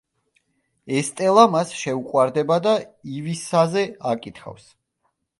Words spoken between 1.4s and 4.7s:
მას შეუყვარდება და ივისაზე აკითხავს.